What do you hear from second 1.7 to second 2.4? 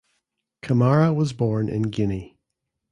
Guinea.